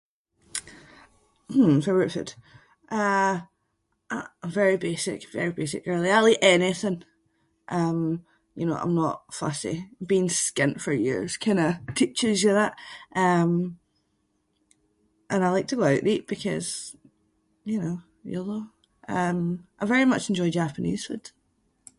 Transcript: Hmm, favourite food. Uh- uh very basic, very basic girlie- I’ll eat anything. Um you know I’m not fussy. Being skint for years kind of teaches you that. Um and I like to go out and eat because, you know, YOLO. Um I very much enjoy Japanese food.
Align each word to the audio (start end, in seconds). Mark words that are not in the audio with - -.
Hmm, 1.49 1.79
favourite 1.81 2.11
food. 2.11 2.33
Uh- 2.99 3.41
uh 4.09 4.27
very 4.45 4.75
basic, 4.87 5.19
very 5.37 5.51
basic 5.59 5.81
girlie- 5.85 6.15
I’ll 6.17 6.31
eat 6.31 6.47
anything. 6.57 6.97
Um 7.79 7.99
you 8.57 8.65
know 8.67 8.77
I’m 8.81 8.95
not 9.03 9.17
fussy. 9.41 9.75
Being 10.11 10.29
skint 10.45 10.77
for 10.85 10.93
years 11.07 11.31
kind 11.45 11.61
of 11.65 11.71
teaches 11.99 12.37
you 12.45 12.53
that. 12.61 12.73
Um 13.25 13.51
and 15.31 15.41
I 15.45 15.47
like 15.51 15.67
to 15.69 15.77
go 15.79 15.83
out 15.89 15.99
and 16.01 16.11
eat 16.13 16.25
because, 16.35 16.67
you 17.71 17.77
know, 17.81 17.95
YOLO. 18.33 18.59
Um 19.19 19.39
I 19.81 19.85
very 19.93 20.07
much 20.13 20.23
enjoy 20.29 20.49
Japanese 20.61 21.01
food. 21.07 21.25